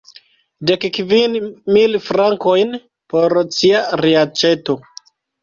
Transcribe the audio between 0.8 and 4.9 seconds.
kvin mil frankojn por cia reaĉeto.